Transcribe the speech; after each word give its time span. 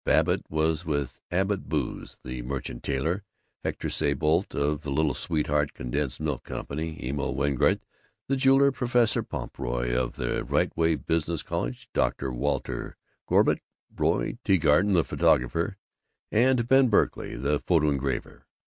Babbitt 0.03 0.43
was 0.49 0.83
with 0.83 1.21
Albert 1.29 1.69
Boos 1.69 2.17
the 2.23 2.41
merchant 2.41 2.81
tailor, 2.81 3.23
Hector 3.63 3.87
Seybolt 3.89 4.55
of 4.55 4.81
the 4.81 4.89
Little 4.89 5.13
Sweetheart 5.13 5.73
Condensed 5.75 6.19
Milk 6.19 6.41
Company, 6.43 6.97
Emil 7.07 7.35
Wengert 7.35 7.81
the 8.27 8.35
jeweler, 8.35 8.71
Professor 8.71 9.21
Pumphrey 9.21 9.93
of 9.95 10.15
the 10.15 10.43
Riteway 10.43 10.95
Business 11.05 11.43
College, 11.43 11.87
Dr. 11.93 12.31
Walter 12.33 12.97
Gorbutt, 13.29 13.59
Roy 13.95 14.39
Teegarten 14.43 14.93
the 14.93 15.03
photographer, 15.03 15.77
and 16.31 16.67
Ben 16.67 16.89
Berkey 16.89 17.35
the 17.39 17.59
photo 17.59 17.91
engraver. 17.91 18.47